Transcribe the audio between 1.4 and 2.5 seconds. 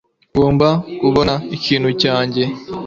ikintu cyanjye